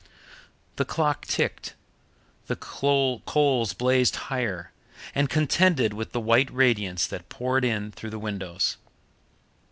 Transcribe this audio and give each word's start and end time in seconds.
The 0.77 0.83
clock 0.83 1.27
ticked, 1.27 1.75
the 2.47 2.55
coals 2.55 3.73
blazed 3.73 4.15
higher, 4.15 4.71
and 5.13 5.29
contended 5.29 5.93
with 5.93 6.11
the 6.11 6.19
white 6.19 6.49
radiance 6.51 7.05
that 7.05 7.29
poured 7.29 7.63
in 7.63 7.91
through 7.91 8.09
the 8.09 8.17
windows. 8.17 8.77